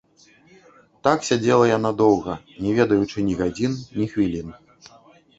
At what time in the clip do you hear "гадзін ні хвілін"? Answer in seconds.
3.43-4.49